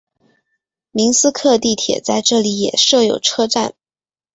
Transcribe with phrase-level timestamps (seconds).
[0.89, 3.75] 明斯克地铁在这里也设有车站。